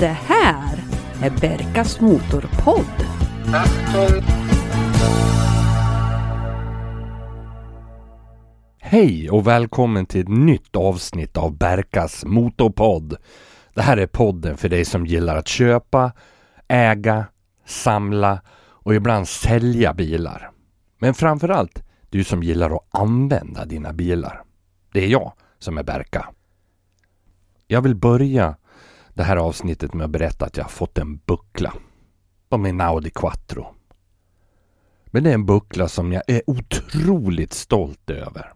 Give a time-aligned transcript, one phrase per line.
[0.00, 0.78] Det här
[1.22, 3.06] är Berkas Motorpodd.
[8.78, 13.16] Hej och välkommen till ett nytt avsnitt av Berkas Motorpodd.
[13.74, 16.12] Det här är podden för dig som gillar att köpa,
[16.68, 17.24] äga,
[17.66, 20.50] samla och ibland sälja bilar.
[20.98, 24.42] Men framförallt du som gillar att använda dina bilar.
[24.92, 26.28] Det är jag som är Berka.
[27.66, 28.56] Jag vill börja
[29.20, 31.74] det här avsnittet med att berätta att jag har fått en buckla
[32.48, 33.66] på min Audi Quattro.
[35.06, 38.52] Men det är en buckla som jag är otroligt stolt över.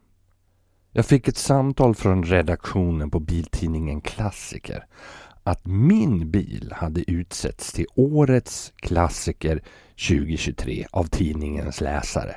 [0.92, 4.86] Jag fick ett samtal från redaktionen på biltidningen Klassiker
[5.42, 9.62] att min bil hade utsetts till Årets klassiker
[10.08, 12.36] 2023 av tidningens läsare.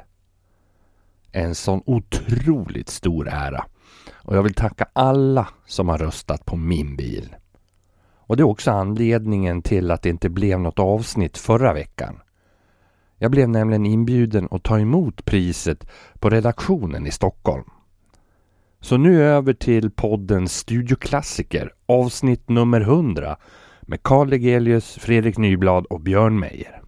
[1.32, 3.66] En sån otroligt stor ära.
[4.12, 7.36] Och jag vill tacka alla som har röstat på min bil.
[8.28, 12.20] Och det är också anledningen till att det inte blev något avsnitt förra veckan.
[13.18, 15.88] Jag blev nämligen inbjuden att ta emot priset
[16.20, 17.64] på redaktionen i Stockholm.
[18.82, 23.38] Så nu över till podden Studioklassiker avsnitt nummer 100
[23.82, 26.82] med Carl Legelius, Fredrik Nyblad och Björn Meijer.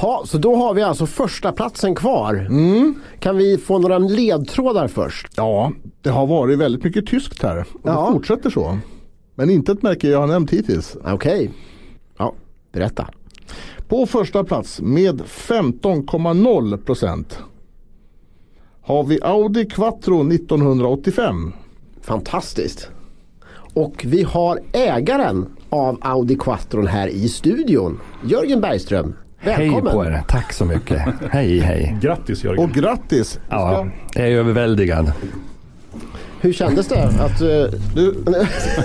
[0.00, 2.34] Ha, så då har vi alltså första platsen kvar.
[2.34, 2.94] Mm.
[3.20, 5.26] Kan vi få några ledtrådar först?
[5.36, 7.58] Ja, det har varit väldigt mycket tyskt här.
[7.72, 8.06] Och Ja.
[8.06, 8.78] det fortsätter så.
[9.34, 10.96] Men inte ett märke jag har nämnt hittills.
[11.04, 11.50] Okej.
[12.18, 12.32] Ja,
[12.72, 13.08] berätta.
[13.88, 17.38] På första plats med 15,0 procent
[18.82, 21.52] har vi Audi Quattro 1985.
[22.02, 22.88] Fantastiskt.
[23.74, 28.00] Och vi har ägaren av Audi Quattron här i studion.
[28.24, 29.14] Jörgen Bergström.
[29.44, 29.72] Välkommen.
[29.72, 30.22] Hej på er!
[30.28, 31.02] Tack så mycket!
[31.30, 31.96] hej hej!
[32.00, 32.64] Grattis Jörgen!
[32.64, 33.40] Och grattis!
[33.48, 35.12] Ja, jag är överväldigad.
[36.42, 37.48] Hur kändes det att uh,
[37.94, 38.04] Du,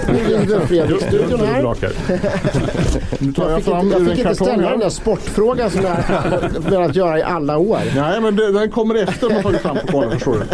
[0.07, 1.63] nu river Fredrik studion här?
[3.19, 5.89] Nu tar Jag fram inte, jag fick en inte ställa den där sportfrågan som jag
[5.89, 7.79] har velat göra i alla år.
[7.95, 10.45] Nej men det, den kommer efter man tagit fram pokalen förstår du.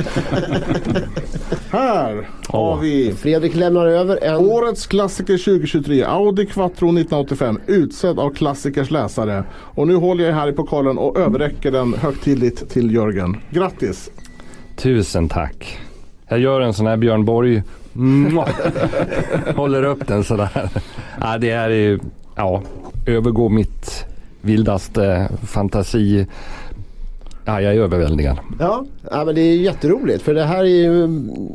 [1.72, 4.36] Här har vi Fredrik lämnar över en...
[4.36, 9.44] Årets klassiker 2023 Audi Quattro 1985 utsedd av klassikers läsare.
[9.52, 13.38] Och nu håller jag här i pokalen och överräcker den högtidligt till Jörgen.
[13.52, 14.09] Grattis!
[14.75, 15.80] Tusen tack!
[16.33, 17.63] Jag gör en sån här Björn Borg.
[19.55, 20.69] Håller upp den sådär.
[21.21, 21.99] Ja, det är ju,
[22.35, 22.61] ja,
[23.05, 24.05] övergår mitt
[24.41, 26.27] vildaste fantasi.
[27.45, 28.38] Ja, jag är överväldigad.
[28.59, 31.07] Ja, ja men det är jätteroligt för det här är ju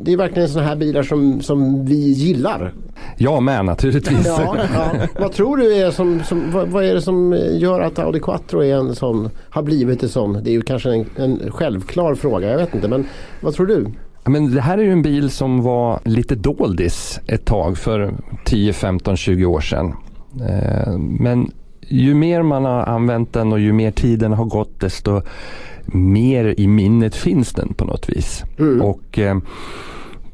[0.02, 2.72] det är verkligen sådana här bilar som, som vi gillar.
[3.16, 4.26] Jag med naturligtvis.
[4.26, 5.06] Ja, ja.
[5.20, 8.62] Vad tror du är som, som vad, vad är det som gör att Audi Quattro
[8.62, 10.32] är en sån, har blivit en sån?
[10.44, 13.06] Det är ju kanske en, en självklar fråga, jag vet inte men
[13.40, 13.86] vad tror du?
[14.28, 18.72] Men det här är ju en bil som var lite doldis ett tag för 10,
[18.72, 19.94] 15, 20 år sedan.
[20.48, 21.50] Eh, Men
[21.80, 25.22] ju mer man har använt den och ju mer tiden har gått desto
[25.92, 28.44] mer i minnet finns den på något vis.
[28.82, 29.38] Och eh,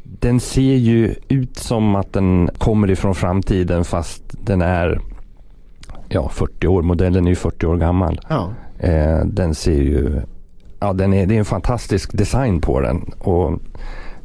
[0.02, 5.00] den ser ju ut som att den kommer ifrån framtiden fast den är
[6.08, 6.82] ja, 40 år.
[6.82, 8.20] Modellen är ju 40 år gammal.
[8.28, 8.50] Ja.
[8.78, 10.20] Eh, den ser ju,
[10.84, 13.12] ja den är, det är en fantastisk design på den.
[13.18, 13.58] Och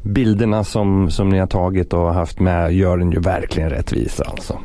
[0.02, 4.58] bilderna som, som ni har tagit och haft med gör den ju verkligen rättvisa alltså.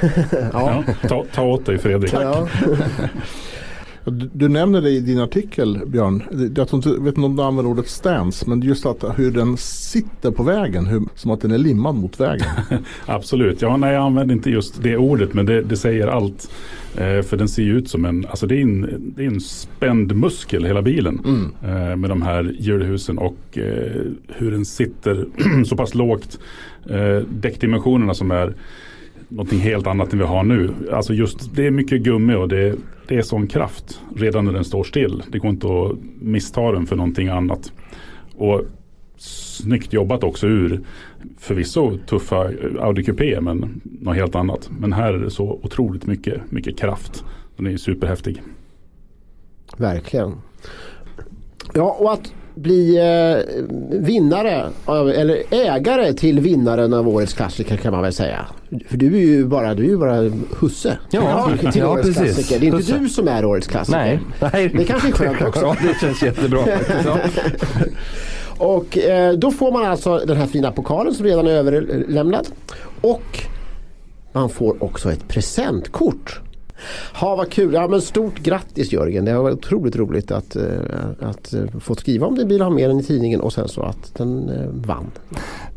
[0.52, 2.12] Ja, ta, ta åt dig Fredrik.
[2.20, 2.48] Ja.
[4.04, 6.22] Du, du nämner det i din artikel Björn.
[6.56, 9.56] Jag tror inte, vet inte om du använder ordet stance men just att hur den
[9.56, 10.86] sitter på vägen.
[10.86, 12.46] Hur, som att den är limmad mot vägen.
[13.06, 13.62] Absolut.
[13.62, 16.50] Ja, nej, jag använder inte just det ordet men det, det säger allt.
[16.94, 19.40] Eh, för den ser ju ut som en, alltså det är en, det är en
[19.40, 21.20] spänd muskel hela bilen.
[21.62, 25.26] Eh, med de här hjulhusen och eh, hur den sitter
[25.64, 26.38] så pass lågt.
[26.90, 28.54] Eh, däckdimensionerna som är
[29.28, 30.70] någonting helt annat än vi har nu.
[30.92, 32.76] Alltså just det är mycket gummi och det,
[33.08, 35.22] det är sån kraft redan när den står still.
[35.28, 37.72] Det går inte att missta den för någonting annat.
[38.36, 38.62] Och
[39.16, 40.80] snyggt jobbat också ur
[41.38, 44.70] förvisso tuffa eh, Audi Coupé men något helt annat.
[44.78, 47.24] Men här är det så otroligt mycket, mycket kraft.
[47.56, 48.42] Den är superhäftig.
[49.76, 50.32] Verkligen.
[51.74, 53.64] Ja, och att bli eh,
[53.98, 58.46] vinnare av, eller ägare till vinnaren av årets klassiker kan man väl säga.
[58.88, 60.30] För du är ju bara, du är ju bara
[60.60, 60.98] husse.
[61.10, 62.34] Ja, till ja, årets precis.
[62.34, 62.60] klassiker.
[62.60, 62.98] Det är inte Husse.
[62.98, 63.98] du som är årets klassiker.
[63.98, 64.20] Nej,
[64.52, 64.68] nej.
[64.68, 65.60] Det kanske är skönt också.
[65.64, 67.04] Ja, det känns jättebra faktiskt.
[67.04, 67.18] Ja.
[68.66, 72.48] Och eh, då får man alltså den här fina pokalen som redan är överlämnad.
[73.00, 73.44] Och
[74.32, 76.40] man får också ett presentkort.
[77.14, 77.74] Ha vad kul.
[77.74, 79.24] Ja, men stort grattis Jörgen.
[79.24, 80.64] Det har varit otroligt roligt att, eh,
[81.20, 83.68] att eh, få skriva om din bil och ha med den i tidningen och sen
[83.68, 85.10] så att den eh, vann.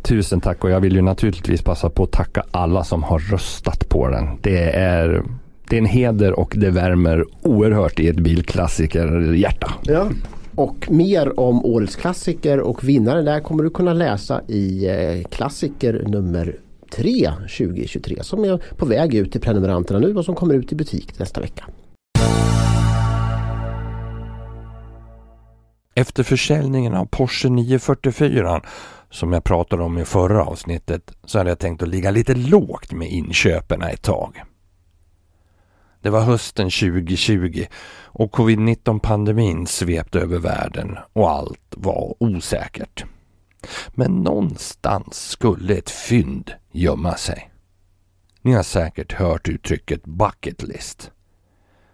[0.01, 3.89] Tusen tack och jag vill ju naturligtvis passa på att tacka alla som har röstat
[3.89, 4.25] på den.
[4.42, 5.24] Det är,
[5.69, 9.74] det är en heder och det värmer oerhört i ett bilklassikerhjärta.
[9.83, 10.09] Ja.
[10.56, 14.88] Och mer om årets klassiker och vinnaren där kommer du kunna läsa i
[15.31, 16.56] klassiker nummer
[16.91, 20.75] 3 2023 som är på väg ut till prenumeranterna nu och som kommer ut i
[20.75, 21.65] butik nästa vecka.
[25.95, 28.61] Efter försäljningen av Porsche 944
[29.09, 32.91] som jag pratade om i förra avsnittet så hade jag tänkt att ligga lite lågt
[32.91, 34.43] med inköpen ett tag.
[36.01, 37.65] Det var hösten 2020
[38.03, 43.05] och covid-19 pandemin svepte över världen och allt var osäkert.
[43.89, 47.51] Men någonstans skulle ett fynd gömma sig.
[48.41, 51.12] Ni har säkert hört uttrycket bucket list.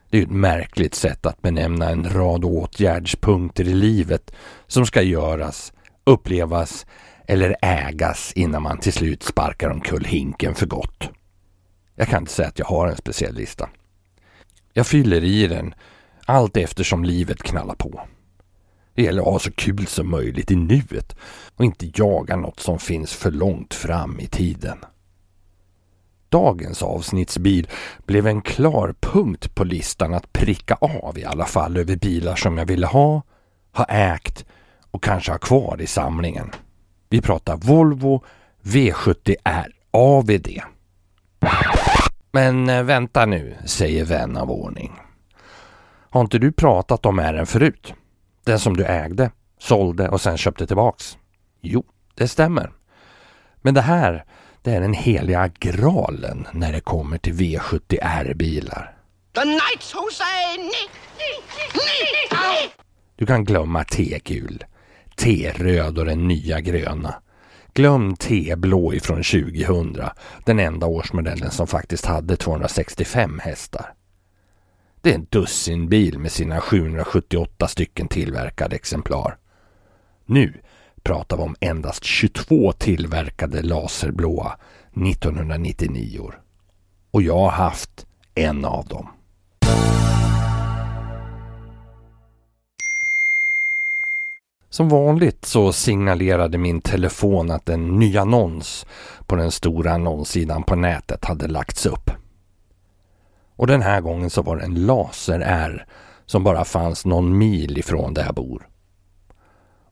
[0.09, 4.31] Det är ett märkligt sätt att benämna en rad åtgärdspunkter i livet
[4.67, 6.85] som ska göras, upplevas
[7.27, 11.09] eller ägas innan man till slut sparkar omkull hinken för gott.
[11.95, 13.69] Jag kan inte säga att jag har en speciell lista.
[14.73, 15.73] Jag fyller i den
[16.25, 18.01] allt eftersom livet knallar på.
[18.93, 21.15] Det gäller att ha så kul som möjligt i nuet
[21.55, 24.77] och inte jaga något som finns för långt fram i tiden.
[26.29, 27.67] Dagens avsnittsbil
[28.05, 32.57] blev en klar punkt på listan att pricka av i alla fall över bilar som
[32.57, 33.21] jag ville ha,
[33.71, 34.45] ha ägt
[34.91, 36.51] och kanske ha kvar i samlingen.
[37.09, 38.23] Vi pratar Volvo
[38.61, 40.47] V70R AVD.
[42.31, 44.91] Men eh, vänta nu, säger vän av ordning.
[46.09, 47.93] Har inte du pratat om ären förut?
[48.45, 51.17] Den som du ägde, sålde och sen köpte tillbaks?
[51.61, 51.85] Jo,
[52.15, 52.71] det stämmer.
[53.61, 54.25] Men det här,
[54.61, 58.97] det är den heliga graalen när det kommer till V70R-bilar.
[59.35, 60.63] The Knights who say ni,
[61.17, 61.43] ni,
[61.73, 62.71] ni.
[63.15, 64.63] Du kan glömma T-gul,
[65.15, 67.15] T-röd och den nya gröna.
[67.73, 70.01] Glöm T-blå ifrån 2000,
[70.45, 73.93] den enda årsmodellen som faktiskt hade 265 hästar.
[75.03, 79.37] Det är en dussinbil med sina 778 stycken tillverkade exemplar.
[80.25, 80.53] Nu
[81.01, 84.57] pratar vi om endast 22 tillverkade laserblåa
[85.07, 86.31] 1999
[87.11, 88.05] Och jag har haft
[88.35, 89.07] en av dem.
[94.69, 98.85] Som vanligt så signalerade min telefon att en ny annons
[99.27, 102.22] på den stora annonssidan på nätet hade lagts upp.
[103.55, 105.85] Och den här gången så var det en laser-R
[106.25, 108.67] som bara fanns någon mil ifrån där jag bor.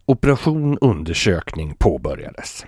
[0.05, 2.65] Operation undersökning påbörjades.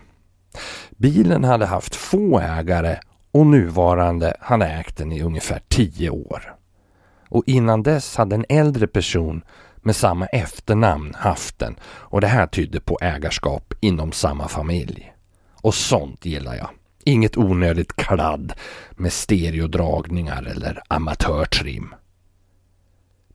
[0.90, 3.00] Bilen hade haft få ägare
[3.31, 6.56] och nuvarande hade ägt den i ungefär tio år.
[7.30, 9.44] Och innan dess hade en äldre person
[9.75, 15.13] med samma efternamn haft den och det här tydde på ägarskap inom samma familj.
[15.62, 16.69] Och sånt gillar jag.
[17.06, 18.54] Inget onödigt kladd
[18.92, 21.96] med stereodragningar eller amatörtrim.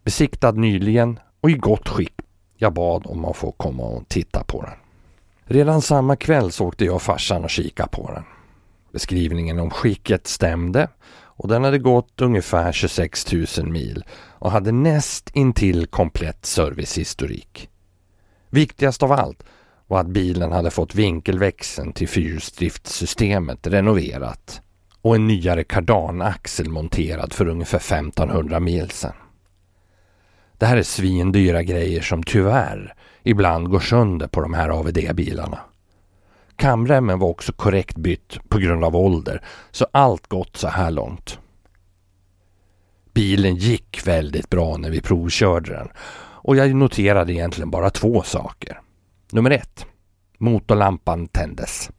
[0.05, 2.15] Besiktad nyligen och i gott skick.
[2.56, 4.75] Jag bad om att få komma och titta på den.
[5.44, 8.25] Redan samma kväll så åkte jag och farsan och kika på den.
[8.93, 15.31] Beskrivningen om skicket stämde och den hade gått ungefär 26 000 mil och hade näst
[15.35, 17.69] intill komplett servicehistorik.
[18.51, 19.44] Viktigast av allt
[19.88, 24.60] och att bilen hade fått vinkelväxeln till fyrhjulsdriftsystemet renoverat
[25.02, 29.12] och en nyare kardanaxel monterad för ungefär 1500 mil sedan.
[30.58, 35.58] Det här är svindyra grejer som tyvärr ibland går sönder på de här AVD-bilarna.
[36.56, 41.38] Kamremmen var också korrekt bytt på grund av ålder, så allt gott så här långt.
[43.12, 45.88] Bilen gick väldigt bra när vi provkörde den
[46.40, 48.80] och jag noterade egentligen bara två saker.
[49.32, 49.87] Nummer ett.
[50.39, 51.91] Motorlampan tändes.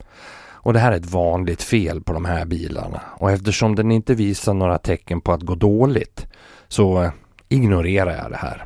[0.61, 4.15] Och det här är ett vanligt fel på de här bilarna och eftersom den inte
[4.15, 6.27] visar några tecken på att gå dåligt
[6.67, 7.11] så eh,
[7.49, 8.65] ignorerar jag det här.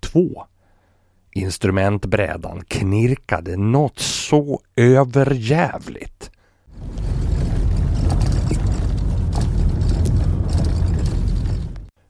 [0.00, 0.46] 2.
[1.30, 6.30] Instrumentbrädan knirkade något så överjävligt.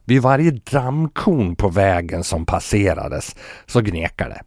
[0.05, 4.41] Vid varje dammkorn på vägen som passerades så gnekade det.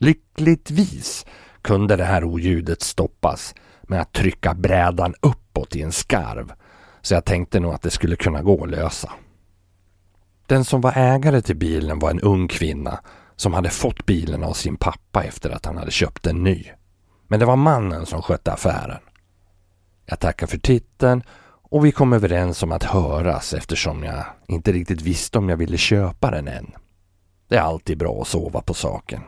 [0.00, 1.26] Lyckligtvis
[1.62, 6.52] kunde det här oljudet stoppas med att trycka brädan uppåt i en skarv
[7.02, 9.12] så jag tänkte nog att det skulle kunna gå att lösa.
[10.46, 13.00] Den som var ägare till bilen var en ung kvinna
[13.36, 16.64] som hade fått bilen av sin pappa efter att han hade köpt en ny.
[17.28, 19.00] Men det var mannen som skötte affären.
[20.06, 21.22] Jag tackar för titeln
[21.62, 25.76] Och vi kom överens om att höras eftersom jag inte riktigt visste om jag ville
[25.76, 26.72] köpa den än.
[27.48, 29.20] Det är alltid bra att sova på saken.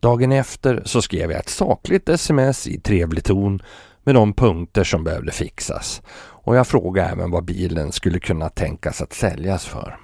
[0.00, 3.62] Dagen efter så skrev jag ett sakligt sms i trevlig ton
[4.04, 6.02] med de punkter som behövde fixas
[6.48, 9.98] och jag frågade även vad bilen skulle kunna tänkas att säljas för.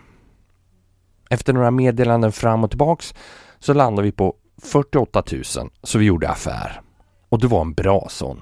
[1.30, 3.14] Efter några meddelanden fram och tillbaks
[3.58, 5.42] så landade vi på 48 000
[5.82, 6.80] så vi gjorde affär.
[7.28, 8.40] Och det var en bra sån.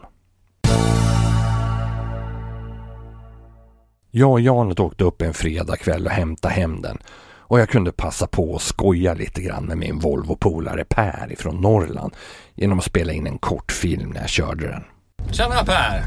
[4.11, 6.99] Jag och Janet åkte upp en fredagkväll och hämtade hem den
[7.53, 12.13] och jag kunde passa på att skoja lite grann med min Volvo-polare Per ifrån Norrland
[12.55, 14.85] genom att spela in en kortfilm när jag körde den.
[15.33, 16.05] Tjena Per!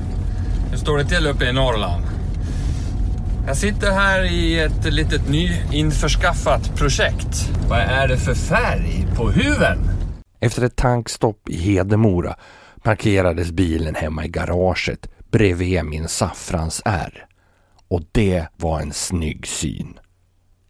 [0.71, 2.03] Hur står det till uppe i Norrland?
[3.47, 7.49] Jag sitter här i ett litet nyinförskaffat projekt.
[7.69, 9.79] Vad är det för färg på huven?
[10.39, 12.35] Efter ett tankstopp i Hedemora
[12.83, 17.25] parkerades bilen hemma i garaget bredvid min Saffrans R.
[17.87, 19.99] Och det var en snygg syn.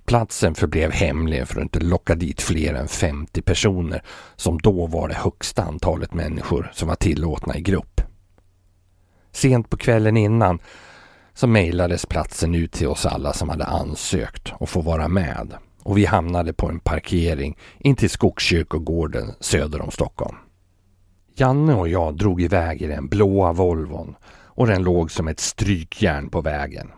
[0.09, 4.03] Platsen förblev hemlig för att inte locka dit fler än 50 personer
[4.37, 8.01] som då var det högsta antalet människor som var tillåtna i grupp.
[9.33, 10.59] Sent på kvällen innan
[11.35, 15.99] så mejlades platsen ut till oss alla som hade ansökt och få vara med och
[15.99, 20.37] vi hamnade på en parkering intill Skogskyrkogården söder om Stockholm.
[21.35, 26.31] Janne och jag drog iväg i den blåa Volvon och den låg som ett strykjärn
[26.31, 26.91] på vägen.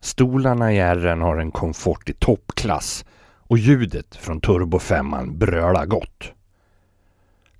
[0.00, 3.04] Stolarna i ärren har en komfort i toppklass
[3.48, 6.32] och ljudet från turbofemman brölar gott.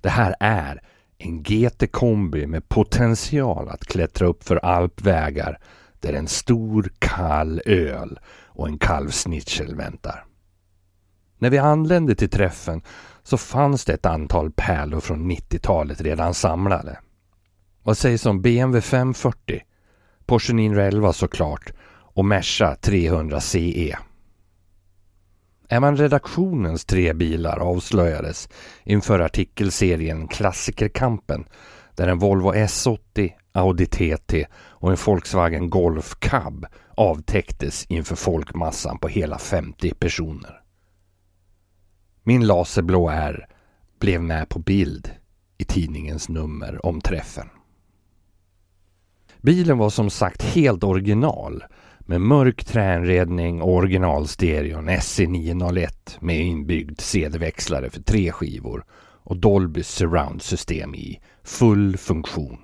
[0.01, 0.81] Det här är
[1.17, 5.59] en GT-kombi med potential att klättra upp för alpvägar
[5.99, 10.25] där en stor kall öl och en kalvsnitchel väntar.
[11.37, 12.81] När vi anlände till träffen
[13.23, 16.99] så fanns det ett antal pärlor från 90-talet redan samlade.
[17.83, 19.61] Vad sägs om BMW 540?
[20.25, 21.73] Porsche 911 såklart
[22.19, 23.97] och Merca 300 CE.
[25.69, 28.49] Även redaktionens tre bilar avslöjades
[28.83, 31.45] inför artikelserien Klassikerkampen
[31.95, 39.07] där en Volvo S80, Audi TT och en Volkswagen Golf Cab avtäcktes inför folkmassan på
[39.07, 40.61] hela 50 personer.
[42.23, 43.47] Min laserblå R
[43.99, 45.11] blev med på bild
[45.57, 47.49] i tidningens nummer om träffen.
[49.41, 51.63] Bilen var som sagt helt original
[52.09, 58.83] med mörk träinredning och originalstereon SC901 med inbyggd CD-växlare för tre skivor
[59.23, 62.57] och Dolby surround-system i full funktion.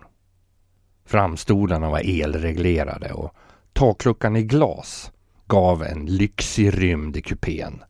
[1.06, 3.34] Framstolarna var elreglerade och
[3.74, 5.12] takluckan i glas
[5.48, 7.84] gav en lyxig rymd i kupén.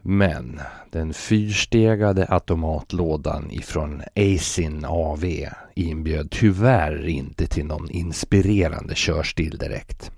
[0.00, 5.24] Men den fyrstegade automatlådan ifrån Aisin AV
[5.74, 10.12] inbjöd tyvärr inte till någon inspirerande körstil direkt.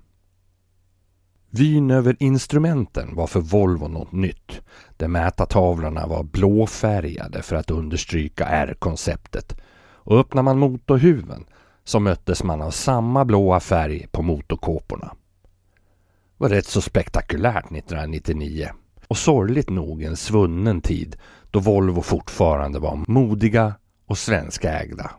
[1.57, 4.61] Vyn över instrumenten var för Volvo något nytt.
[4.97, 9.57] Där mätartavlorna var blåfärgade för att understryka R-konceptet.
[9.77, 11.45] Och öppnar man motorhuven
[11.83, 15.07] så möttes man av samma blåa färg på motorkåporna.
[15.07, 18.69] Det var rätt så spektakulärt 1999
[19.07, 21.15] och sorgligt nog en svunnen tid
[21.51, 23.73] då Volvo fortfarande var modiga
[24.05, 25.11] och svenskägda.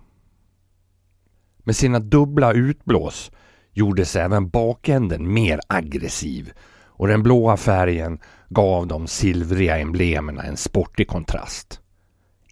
[1.59, 3.31] Med sina dubbla utblås
[3.77, 6.53] gjordes även bakänden mer aggressiv
[6.87, 8.19] och den blåa färgen
[8.49, 11.81] gav de silvriga emblemen en sportig kontrast.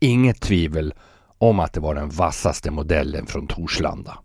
[0.00, 0.94] Inget tvivel
[1.38, 4.18] om att det var den vassaste modellen från Torslanda.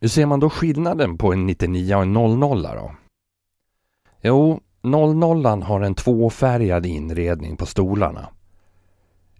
[0.00, 2.94] Hur ser man då skillnaden på en 99 och en 00 då?
[4.22, 8.28] Jo, 00 har en tvåfärgad inredning på stolarna.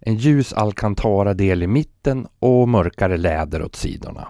[0.03, 4.27] En ljus Alcantara-del i mitten och mörkare läder åt sidorna.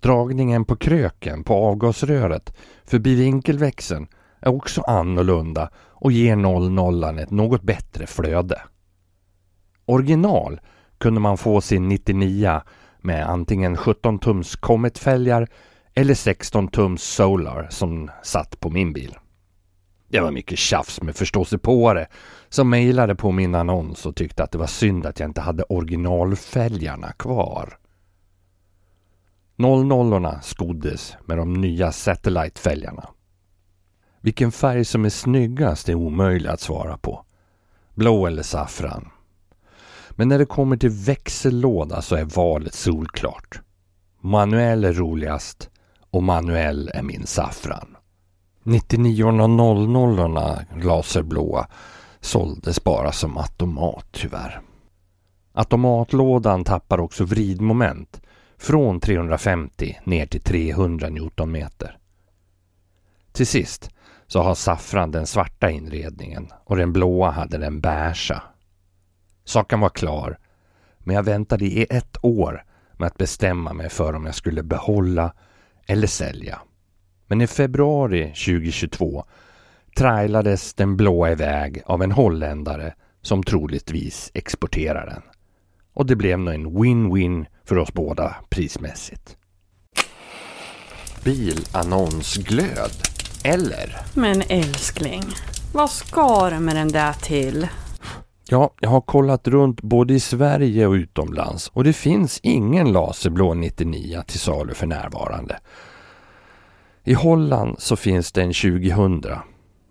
[0.00, 4.06] Dragningen på kröken på avgasröret förbi vinkelväxeln
[4.40, 8.62] är också annorlunda och ger 00 ett något bättre flöde.
[9.84, 10.60] Original
[10.98, 12.60] kunde man få sin 99
[13.00, 15.48] med antingen 17 tums Comet-fälgar
[15.94, 19.16] eller 16 tums Solar som satt på min bil.
[20.08, 22.06] Det var mycket tjafs med förståsigpåare
[22.48, 25.62] som mejlade på min annons och tyckte att det var synd att jag inte hade
[25.62, 27.78] originalfälgarna kvar.
[29.56, 33.08] 00 skoddes med de nya Satellite-fälgarna.
[34.20, 37.24] Vilken färg som är snyggast är omöjligt att svara på.
[37.94, 39.08] Blå eller saffran.
[40.10, 43.60] Men när det kommer till växellåda så är valet solklart.
[44.20, 45.70] Manuell är roligast
[46.10, 47.97] och manuell är min saffran.
[48.68, 51.66] 9900 laserblåa
[52.20, 54.60] såldes bara som automat tyvärr.
[55.52, 58.20] Automatlådan tappar också vridmoment
[58.58, 61.98] från 350 ner till 300 Newtonmeter.
[63.32, 63.90] Till sist
[64.26, 68.42] så har saffran den svarta inredningen och den blåa hade den beiga.
[69.44, 70.38] Saken var klar,
[70.98, 75.32] men jag väntade i ett år med att bestämma mig för om jag skulle behålla
[75.86, 76.60] eller sälja.
[77.28, 79.24] Men i februari 2022
[79.96, 85.22] trailades den blåa iväg av en holländare som troligtvis exporterar den.
[85.94, 89.36] Och det blev nog en win-win för oss båda prismässigt.
[91.24, 92.90] Bilannonsglöd.
[93.44, 93.96] Eller?
[94.14, 95.22] Men älskling,
[95.74, 97.68] vad ska du med den där till?
[98.50, 103.54] Ja, jag har kollat runt både i Sverige och utomlands och det finns ingen laserblå
[103.54, 105.58] 99 till salu för närvarande.
[107.08, 109.24] I Holland så finns det en 2000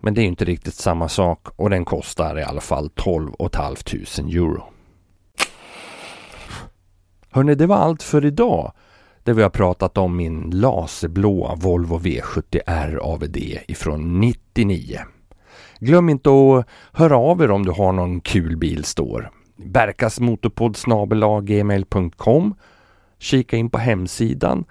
[0.01, 3.75] men det är inte riktigt samma sak och den kostar i alla fall 12 500
[4.17, 4.63] euro.
[7.31, 8.71] Hörni, det var allt för idag.
[9.23, 14.99] Där vi har pratat om min laserblåa Volvo V70R AVD ifrån 99.
[15.79, 19.31] Glöm inte att höra av er om du har någon kul bil står.
[19.55, 20.77] Berkasmotorpodd
[21.43, 22.55] gmail.com
[23.19, 24.65] Kika in på hemsidan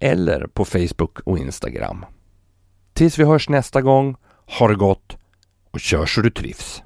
[0.00, 2.04] eller på Facebook och Instagram.
[2.92, 4.16] Tills vi hörs nästa gång,
[4.58, 5.16] ha det gott
[5.70, 6.82] och kör så du trivs.